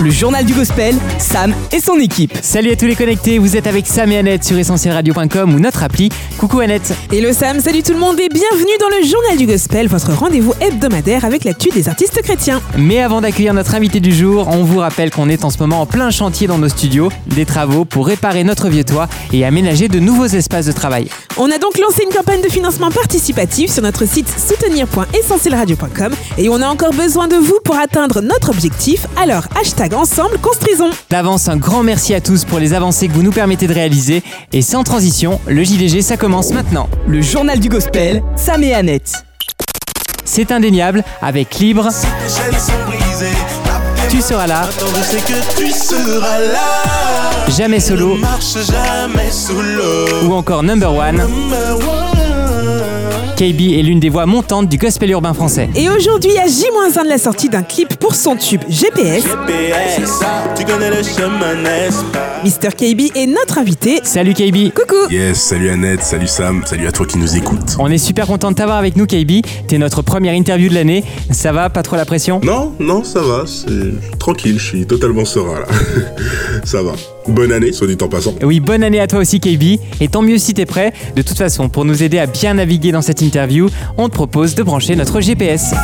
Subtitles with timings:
[0.00, 2.32] Le journal du gospel, Sam et son équipe.
[2.40, 5.82] Salut à tous les connectés, vous êtes avec Sam et Annette sur essentielradio.com ou notre
[5.82, 6.08] appli.
[6.38, 6.94] Coucou Annette.
[7.10, 10.54] Hello Sam, salut tout le monde et bienvenue dans le Journal du Gospel, votre rendez-vous
[10.60, 12.62] hebdomadaire avec l'actu des artistes chrétiens.
[12.76, 15.80] Mais avant d'accueillir notre invité du jour, on vous rappelle qu'on est en ce moment
[15.80, 19.88] en plein chantier dans nos studios, des travaux pour réparer notre vieux toit et aménager
[19.88, 21.08] de nouveaux espaces de travail.
[21.38, 26.62] On a donc lancé une campagne de financement participatif sur notre site soutenir.essentielradio.com et on
[26.62, 30.90] a encore besoin de vous pour atteindre notre objectif, alors hashtag ensemble construisons.
[31.10, 34.22] D'avance, un grand merci à tous pour les avancées que vous nous permettez de réaliser.
[34.52, 36.88] Et sans transition, le JDG, ça commence maintenant.
[37.06, 39.24] Le journal du gospel, Sam et Annette.
[40.24, 41.88] C'est indéniable, avec Libre.
[44.10, 47.48] Tu seras là, Attends, je sais que tu seras là.
[47.48, 48.16] Jamais solo
[48.64, 49.30] jamais
[49.74, 50.28] l'eau.
[50.28, 51.16] ou encore Number One.
[51.16, 52.17] Number one.
[53.38, 55.70] KB est l'une des voix montantes du gospel urbain français.
[55.76, 60.10] Et aujourd'hui, à J-1 de la sortie d'un clip pour son tube GPS, GPS,
[60.56, 62.42] tu connais le chemin, n'est-ce pas?
[62.42, 62.74] Mr.
[62.74, 64.00] KB est notre invité.
[64.02, 67.76] Salut KB Coucou Yes, salut Annette, salut Sam, salut à toi qui nous écoutes.
[67.78, 69.46] On est super content de t'avoir avec nous KB.
[69.68, 71.04] T'es notre première interview de l'année.
[71.30, 72.40] Ça va, pas trop la pression?
[72.42, 75.66] Non, non, ça va, c'est tranquille, je suis totalement serein là.
[76.64, 76.94] ça va.
[77.28, 78.34] Bonne année, soit dit en passant.
[78.42, 79.78] Oui, bonne année à toi aussi KB.
[80.00, 80.92] Et tant mieux si t'es prêt.
[81.14, 84.54] De toute façon, pour nous aider à bien naviguer dans cette interview, on te propose
[84.54, 85.74] de brancher notre GPS.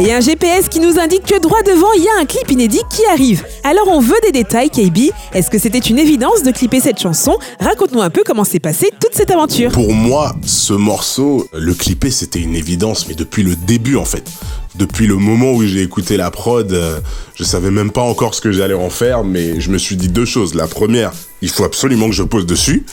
[0.00, 2.82] Et un GPS qui nous indique que droit devant, il y a un clip inédit
[2.88, 3.44] qui arrive.
[3.64, 5.10] Alors on veut des détails, KB.
[5.34, 7.36] Est-ce que c'était une évidence de clipper cette chanson?
[7.58, 9.72] Raconte-nous un peu comment s'est passée toute cette aventure.
[9.72, 14.30] Pour moi, ce morceau, le clipper, c'était une évidence, mais depuis le début en fait.
[14.76, 17.00] Depuis le moment où j'ai écouté la prod, euh,
[17.34, 20.08] je savais même pas encore ce que j'allais en faire, mais je me suis dit
[20.08, 20.54] deux choses.
[20.54, 22.84] La première, il faut absolument que je pose dessus.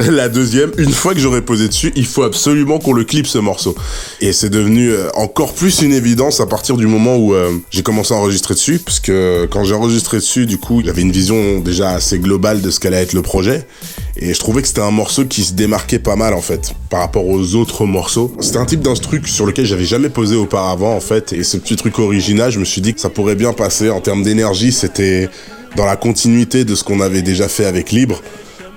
[0.00, 3.38] La deuxième, une fois que j'aurai posé dessus, il faut absolument qu'on le clippe ce
[3.38, 3.74] morceau.
[4.20, 7.82] Et c'est devenu euh, encore plus une évidence à partir du moment où euh, j'ai
[7.82, 11.60] commencé à enregistrer dessus, parce que quand j'ai enregistré dessus, du coup, avait une vision
[11.60, 13.66] déjà assez globale de ce qu'allait être le projet.
[14.18, 17.00] Et je trouvais que c'était un morceau qui se démarquait pas mal en fait par
[17.00, 18.34] rapport aux autres morceaux.
[18.40, 21.32] C'était un type d'instru sur lequel j'avais jamais posé auparavant en fait.
[21.32, 24.00] Et ce petit truc original, je me suis dit que ça pourrait bien passer en
[24.00, 24.72] termes d'énergie.
[24.72, 25.28] C'était
[25.74, 28.22] dans la continuité de ce qu'on avait déjà fait avec Libre.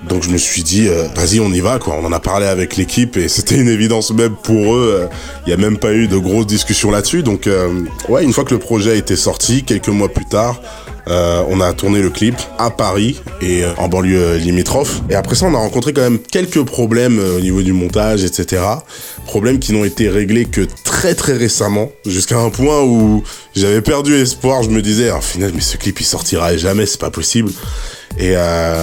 [0.08, 1.96] Donc je me suis dit, euh, vas-y, on y va, quoi.
[2.00, 5.08] On en a parlé avec l'équipe et c'était une évidence même pour eux.
[5.46, 7.22] Il n'y a même pas eu de grosses discussions là-dessus.
[7.22, 10.60] Donc, euh, ouais, une fois que le projet a été sorti, quelques mois plus tard,
[11.10, 15.02] euh, on a tourné le clip à Paris et euh, en banlieue limitrophe.
[15.10, 18.22] Et après ça, on a rencontré quand même quelques problèmes euh, au niveau du montage,
[18.22, 18.62] etc.
[19.26, 23.24] Problèmes qui n'ont été réglés que très très récemment, jusqu'à un point où
[23.56, 24.62] j'avais perdu espoir.
[24.62, 27.50] Je me disais, en final, mais ce clip il sortira jamais, c'est pas possible.
[28.18, 28.34] Et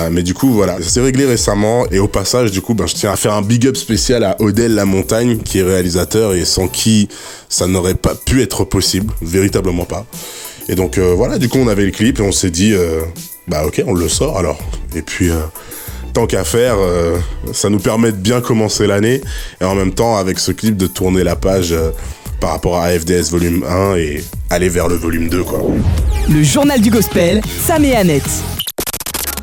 [0.10, 2.96] mais du coup voilà, ça s'est réglé récemment et au passage du coup ben je
[2.96, 6.46] tiens à faire un big up spécial à Odell La Montagne qui est réalisateur et
[6.46, 7.10] sans qui
[7.50, 10.06] ça n'aurait pas pu être possible, véritablement pas.
[10.70, 13.02] Et donc euh, voilà, du coup on avait le clip et on s'est dit euh,
[13.48, 14.60] bah OK, on le sort alors.
[14.96, 15.40] Et puis euh,
[16.14, 16.78] tant qu'à faire,
[17.54, 19.22] ça nous permet de bien commencer l'année
[19.62, 21.76] et en même temps avec ce clip de tourner la page
[22.40, 25.62] par rapport à FDS volume 1 et aller vers le volume 2 quoi.
[26.30, 28.57] Le journal du gospel, Sam et Annette.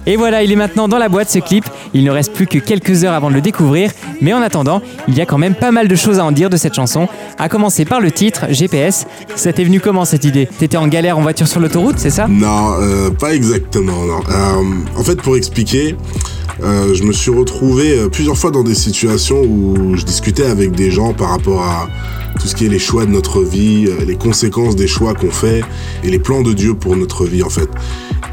[0.06, 1.64] Et voilà, il est maintenant dans la boîte ce clip.
[1.94, 3.90] Il ne reste plus que quelques heures avant de le découvrir.
[4.20, 6.50] Mais en attendant, il y a quand même pas mal de choses à en dire
[6.50, 7.08] de cette chanson.
[7.38, 9.06] À commencer par le titre, GPS.
[9.34, 10.46] Ça t'est venu comment cette idée?
[10.58, 12.26] T'étais en galère en voiture sur l'autoroute, c'est ça?
[12.28, 13.94] Non, euh, pas exactement.
[14.28, 14.62] Euh,
[14.96, 15.96] en fait, pour expliquer,
[16.62, 20.90] euh, je me suis retrouvé plusieurs fois dans des situations où je discutais avec des
[20.90, 21.88] gens par rapport à
[22.38, 25.30] tout ce qui est les choix de notre vie, euh, les conséquences des choix qu'on
[25.30, 25.62] fait
[26.02, 27.68] et les plans de Dieu pour notre vie en fait.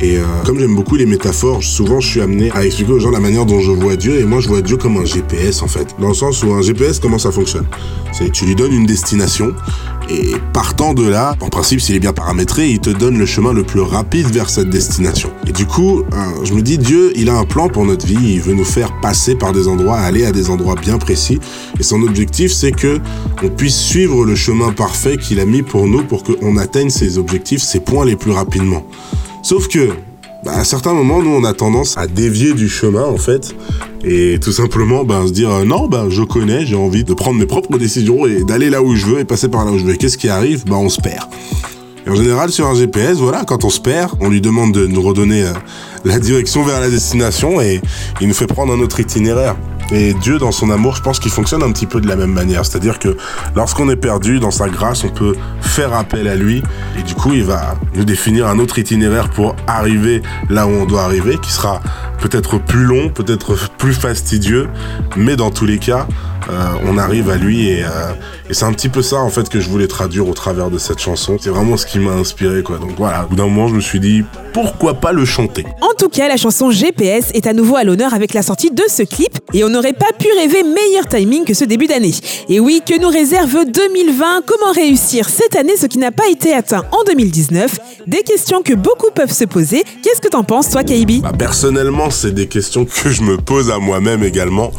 [0.01, 3.11] Et euh, comme j'aime beaucoup les métaphores, souvent je suis amené à expliquer aux gens
[3.11, 5.67] la manière dont je vois Dieu et moi je vois Dieu comme un GPS en
[5.67, 5.95] fait.
[5.99, 7.65] Dans le sens où un GPS, comment ça fonctionne?
[8.11, 9.53] C'est tu lui donnes une destination
[10.11, 13.53] et partant de là, en principe s'il est bien paramétré, il te donne le chemin
[13.53, 15.29] le plus rapide vers cette destination.
[15.47, 18.33] Et du coup, euh, je me dis Dieu, il a un plan pour notre vie,
[18.35, 21.39] il veut nous faire passer par des endroits, aller à des endroits bien précis
[21.79, 22.99] et son objectif c'est que
[23.43, 27.17] on puisse suivre le chemin parfait qu'il a mis pour nous pour qu'on atteigne ses
[27.17, 28.85] objectifs, ses points les plus rapidement.
[29.43, 29.89] Sauf que,
[30.43, 33.55] bah, à certains moments, nous, on a tendance à dévier du chemin, en fait,
[34.03, 37.37] et tout simplement, bah, se dire, euh, non, bah, je connais, j'ai envie de prendre
[37.37, 39.85] mes propres décisions et d'aller là où je veux et passer par là où je
[39.85, 39.93] veux.
[39.93, 40.65] Qu'est-ce qui arrive?
[40.65, 41.27] Bah, on se perd.
[42.07, 44.87] Et en général, sur un GPS, voilà, quand on se perd, on lui demande de
[44.87, 45.53] nous redonner euh,
[46.05, 47.79] la direction vers la destination et
[48.19, 49.55] il nous fait prendre un autre itinéraire.
[49.91, 52.31] Et Dieu, dans son amour, je pense qu'il fonctionne un petit peu de la même
[52.31, 52.65] manière.
[52.65, 53.17] C'est-à-dire que
[53.55, 56.63] lorsqu'on est perdu, dans sa grâce, on peut faire appel à lui.
[56.97, 60.85] Et du coup, il va nous définir un autre itinéraire pour arriver là où on
[60.85, 61.81] doit arriver, qui sera
[62.21, 64.69] peut-être plus long, peut-être plus fastidieux.
[65.17, 66.07] Mais dans tous les cas,
[66.49, 66.53] euh,
[66.85, 68.13] on arrive à lui et, euh,
[68.49, 70.77] et c'est un petit peu ça en fait que je voulais traduire au travers de
[70.77, 71.37] cette chanson.
[71.39, 72.77] C'est vraiment ce qui m'a inspiré quoi.
[72.77, 74.23] Donc voilà, au bout d'un moment je me suis dit
[74.53, 75.65] pourquoi pas le chanter?
[75.81, 78.83] En tout cas, la chanson GPS est à nouveau à l'honneur avec la sortie de
[78.89, 82.13] ce clip et on n'aurait pas pu rêver meilleur timing que ce début d'année.
[82.49, 86.53] Et oui, que nous réserve 2020 Comment réussir cette année ce qui n'a pas été
[86.53, 89.83] atteint en 2019 Des questions que beaucoup peuvent se poser.
[90.03, 93.71] Qu'est-ce que t'en penses toi, Kaibi Bah, personnellement, c'est des questions que je me pose
[93.71, 94.71] à moi-même également.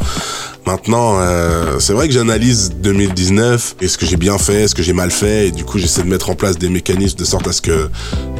[0.65, 4.81] Maintenant, euh, c'est vrai que j'analyse 2019 et ce que j'ai bien fait, ce que
[4.81, 7.47] j'ai mal fait, et du coup j'essaie de mettre en place des mécanismes de sorte
[7.47, 7.89] à ce que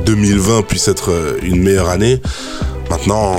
[0.06, 2.22] 2020 puisse être euh, une meilleure année.
[2.90, 3.36] Maintenant,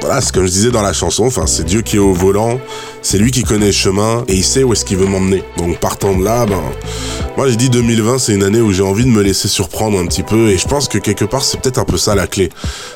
[0.00, 2.60] voilà, c'est comme je disais dans la chanson, enfin c'est Dieu qui est au volant,
[3.04, 5.44] c'est lui qui connaît le chemin et il sait où est-ce qu'il veut m'emmener.
[5.58, 6.62] Donc partant de là, ben,
[7.36, 10.06] moi j'ai dit 2020 c'est une année où j'ai envie de me laisser surprendre un
[10.06, 12.48] petit peu et je pense que quelque part c'est peut-être un peu ça la clé,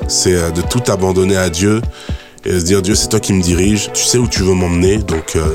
[0.09, 1.83] c'est euh, de tout abandonner à Dieu
[2.47, 4.55] et de se dire Dieu c'est toi qui me dirige, tu sais où tu veux
[4.55, 5.47] m'emmener, donc euh,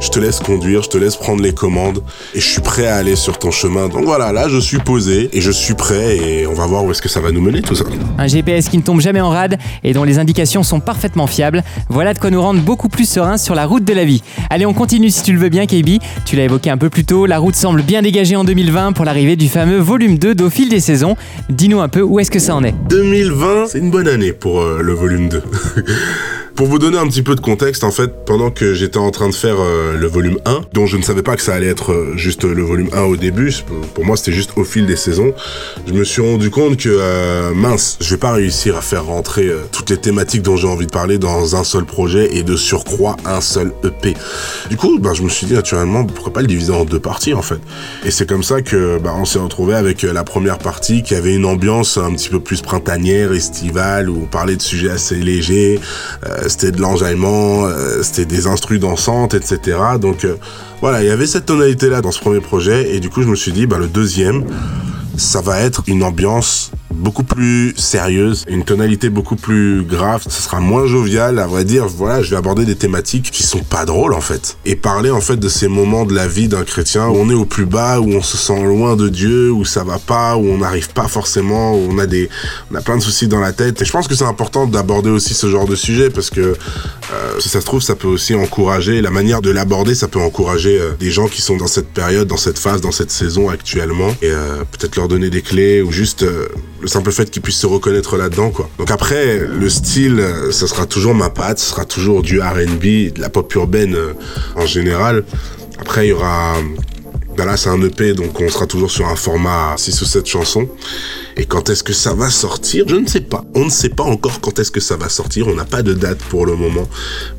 [0.00, 2.02] je te laisse conduire, je te laisse prendre les commandes
[2.34, 3.88] et je suis prêt à aller sur ton chemin.
[3.88, 6.90] Donc voilà, là je suis posé et je suis prêt et on va voir où
[6.90, 7.84] est-ce que ça va nous mener tout ça.
[8.18, 11.62] Un GPS qui ne tombe jamais en rade et dont les indications sont parfaitement fiables.
[11.88, 14.22] Voilà de quoi nous rendre beaucoup plus sereins sur la route de la vie.
[14.50, 16.00] Allez, on continue si tu le veux bien, KB.
[16.24, 19.04] Tu l'as évoqué un peu plus tôt, la route semble bien dégagée en 2020 pour
[19.04, 21.16] l'arrivée du fameux volume 2 d'Au fil des saisons.
[21.48, 22.74] Dis-nous un peu où est-ce que ça en est.
[22.88, 25.42] 2020, c'est une bonne année pour euh, le volume 2.
[26.56, 29.28] pour vous donner un petit peu de contexte, en fait, pendant que j'étais en train
[29.28, 31.92] de faire euh, le volume 1, dont je ne savais pas que ça allait être
[31.92, 33.52] euh, juste le volume 1 au début,
[33.94, 35.34] pour moi c'était juste au fil des saisons,
[35.86, 39.50] je me suis rendu compte que, euh, mince, je vais pas réussir à faire rentrer
[39.70, 43.16] toutes les thématiques dont j'ai envie de parler dans un seul projet et de surcroît
[43.26, 44.14] un seul EP.
[44.70, 47.34] Du coup, ben, je me suis dit naturellement, pourquoi pas le diviser en deux parties
[47.34, 47.60] en fait.
[48.04, 51.34] Et c'est comme ça que ben, on s'est retrouvé avec la première partie qui avait
[51.34, 55.78] une ambiance un petit peu plus printanière, estivale, où on parlait de sujets assez légers,
[56.48, 59.78] c'était de l'enjaillement, euh, c'était des instrus dansantes, etc.
[60.00, 60.36] Donc euh,
[60.80, 63.28] voilà, il y avait cette tonalité là dans ce premier projet et du coup je
[63.28, 64.44] me suis dit, bah, le deuxième,
[65.16, 70.60] ça va être une ambiance beaucoup plus sérieuse, une tonalité beaucoup plus grave, ça sera
[70.60, 74.14] moins jovial, à vrai dire, voilà, je vais aborder des thématiques qui sont pas drôles
[74.14, 74.56] en fait.
[74.64, 77.34] Et parler en fait de ces moments de la vie d'un chrétien où on est
[77.34, 80.46] au plus bas, où on se sent loin de Dieu, où ça va pas, où
[80.46, 82.28] on n'arrive pas forcément, où on a des,
[82.70, 83.80] on a plein de soucis dans la tête.
[83.82, 86.56] Et je pense que c'est important d'aborder aussi ce genre de sujet parce que
[87.12, 90.20] euh, si ça se trouve, ça peut aussi encourager, la manière de l'aborder, ça peut
[90.20, 93.48] encourager euh, des gens qui sont dans cette période, dans cette phase, dans cette saison
[93.48, 96.24] actuellement, et euh, peut-être leur donner des clés ou juste
[96.80, 98.68] le simple fait qu'ils puissent se reconnaître là-dedans, quoi.
[98.78, 103.20] Donc après, le style, ça sera toujours ma patte, ce sera toujours du R&B, de
[103.20, 103.96] la pop urbaine
[104.56, 105.24] en général.
[105.78, 106.54] Après, il y aura
[107.36, 110.26] ben là, c'est un EP, donc on sera toujours sur un format 6 ou 7
[110.26, 110.68] chansons.
[111.36, 112.86] Et quand est-ce que ça va sortir?
[112.88, 113.44] Je ne sais pas.
[113.54, 115.46] On ne sait pas encore quand est-ce que ça va sortir.
[115.48, 116.88] On n'a pas de date pour le moment.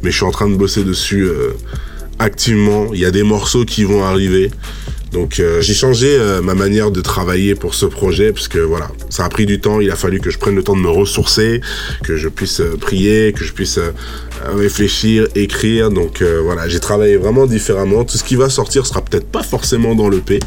[0.03, 1.55] Mais je suis en train de bosser dessus euh,
[2.19, 2.93] activement.
[2.93, 4.51] Il y a des morceaux qui vont arriver.
[5.11, 8.89] Donc euh, j'ai changé euh, ma manière de travailler pour ce projet parce que voilà,
[9.09, 10.89] ça a pris du temps, il a fallu que je prenne le temps de me
[10.89, 11.61] ressourcer,
[12.03, 13.79] que je puisse euh, prier, que je puisse
[14.45, 15.89] réfléchir, écrire.
[15.89, 18.03] Donc voilà, j'ai travaillé vraiment différemment.
[18.03, 20.39] Tout ce qui va sortir sera peut-être pas forcément dans l'EP,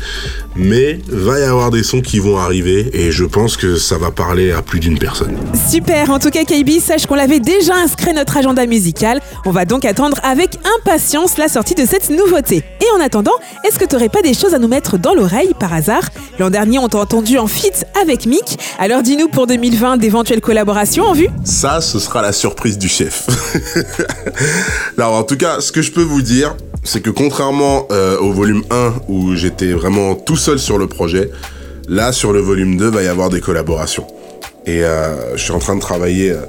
[0.54, 4.10] mais va y avoir des sons qui vont arriver et je pense que ça va
[4.10, 5.36] parler à plus d'une personne.
[5.68, 9.20] Super, en tout cas KB, sache qu'on l'avait déjà inscrit notre agenda musical.
[9.44, 12.62] On va donc attendre avec impatience la sortie de cette nouveauté.
[12.80, 13.34] Et en attendant,
[13.66, 16.50] est-ce que tu n'aurais pas des choses à nous mettre dans l'oreille par hasard L'an
[16.50, 18.58] dernier, on t'a entendu en feat avec Mick.
[18.78, 23.26] Alors dis-nous pour 2020 d'éventuelles collaborations en vue Ça, ce sera la surprise du chef.
[24.98, 28.32] Alors, en tout cas, ce que je peux vous dire, c'est que contrairement euh, au
[28.32, 31.30] volume 1 où j'étais vraiment tout seul sur le projet,
[31.88, 34.06] là, sur le volume 2, va y avoir des collaborations.
[34.66, 36.42] Et euh, je suis en train de travailler euh,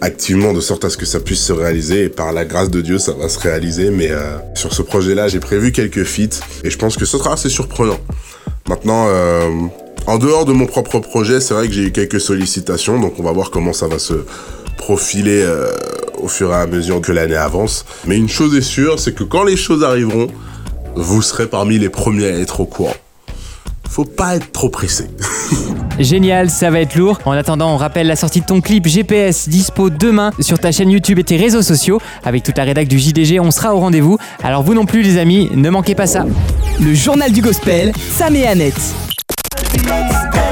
[0.00, 2.04] activement de sorte à ce que ça puisse se réaliser.
[2.04, 3.90] Et par la grâce de Dieu, ça va se réaliser.
[3.90, 7.34] Mais euh, sur ce projet-là, j'ai prévu quelques feats et je pense que ce sera
[7.34, 7.98] assez surprenant.
[8.68, 9.48] Maintenant, euh,
[10.06, 13.22] en dehors de mon propre projet, c'est vrai que j'ai eu quelques sollicitations, donc on
[13.22, 14.14] va voir comment ça va se
[14.76, 15.70] profiler euh,
[16.18, 17.84] au fur et à mesure que l'année avance.
[18.06, 20.28] Mais une chose est sûre, c'est que quand les choses arriveront,
[20.96, 22.96] vous serez parmi les premiers à être au courant.
[23.88, 25.06] Faut pas être trop pressé.
[25.98, 27.18] Génial, ça va être lourd.
[27.24, 30.90] En attendant, on rappelle la sortie de ton clip GPS dispo demain sur ta chaîne
[30.90, 32.00] YouTube et tes réseaux sociaux.
[32.24, 34.16] Avec toute la rédac du JDG, on sera au rendez-vous.
[34.42, 36.24] Alors vous non plus les amis, ne manquez pas ça.
[36.80, 38.80] Le journal du gospel, Sam et Annette.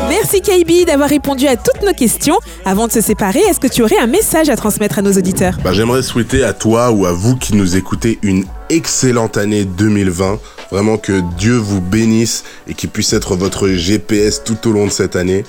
[0.09, 2.38] Merci KB d'avoir répondu à toutes nos questions.
[2.65, 5.59] Avant de se séparer, est-ce que tu aurais un message à transmettre à nos auditeurs?
[5.62, 10.38] Bah, J'aimerais souhaiter à toi ou à vous qui nous écoutez une excellente année 2020.
[10.71, 14.91] Vraiment que Dieu vous bénisse et qu'il puisse être votre GPS tout au long de
[14.93, 15.45] cette année.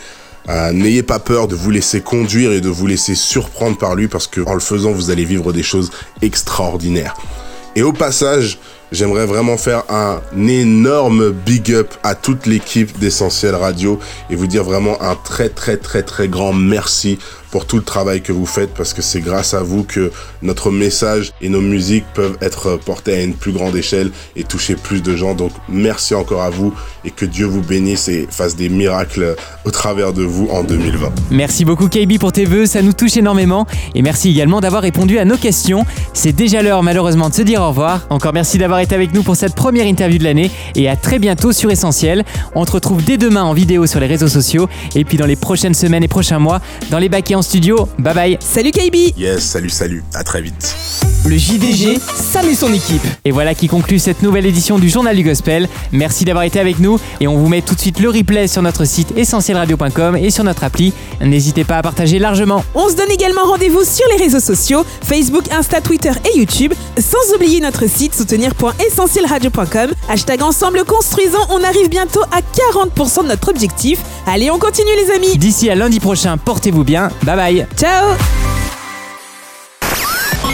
[0.50, 4.08] Euh, N'ayez pas peur de vous laisser conduire et de vous laisser surprendre par lui
[4.08, 7.16] parce que en le faisant, vous allez vivre des choses extraordinaires.
[7.76, 8.58] Et au passage,
[8.92, 14.64] j'aimerais vraiment faire un énorme big up à toute l'équipe d'Essentiel Radio et vous dire
[14.64, 17.20] vraiment un très très très très grand merci
[17.52, 20.12] pour tout le travail que vous faites parce que c'est grâce à vous que
[20.42, 24.76] notre message et nos musiques peuvent être portés à une plus grande échelle et toucher
[24.76, 25.34] plus de gens.
[25.34, 26.74] Donc merci encore à vous
[27.06, 29.36] et que Dieu vous bénisse et fasse des miracles
[29.66, 31.12] au travers de vous en 2020.
[31.32, 33.66] Merci beaucoup KB pour tes vœux, ça nous touche énormément.
[33.96, 35.86] Et merci également d'avoir répondu à nos questions.
[36.14, 38.06] C'est déjà l'heure malheureusement de se dire au revoir.
[38.10, 41.20] Encore merci d'avoir été avec nous pour cette première interview de l'année et à très
[41.20, 42.26] bientôt sur Essentiel.
[42.56, 45.36] On te retrouve dès demain en vidéo sur les réseaux sociaux et puis dans les
[45.36, 47.88] prochaines semaines et prochains mois dans les baquets en studio.
[48.00, 48.38] Bye bye.
[48.42, 50.76] Salut KB Yes, salut, salut, à très vite.
[51.26, 53.02] Le JDG, Sam et son équipe.
[53.26, 55.68] Et voilà qui conclut cette nouvelle édition du Journal du Gospel.
[55.92, 58.62] Merci d'avoir été avec nous et on vous met tout de suite le replay sur
[58.62, 60.94] notre site essentielradio.com et sur notre appli.
[61.22, 62.64] N'hésitez pas à partager largement.
[62.76, 67.36] On se donne également rendez-vous sur les réseaux sociaux, Facebook, Insta, Twitter et YouTube, sans
[67.36, 69.92] oublier notre site soutenir.essentielradio.com.
[70.10, 74.00] Hashtag ensemble construisons, on arrive bientôt à 40% de notre objectif.
[74.26, 77.10] Allez, on continue les amis D'ici à lundi prochain, portez-vous bien.
[77.28, 77.68] Bye bye.
[77.76, 78.16] Ciao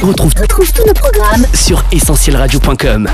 [0.01, 3.07] Retrouve, retrouve tous nos programmes sur essentielradio.com.